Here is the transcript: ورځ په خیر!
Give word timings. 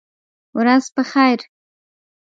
ورځ 0.57 0.85
په 0.95 1.01
خیر! 1.11 1.39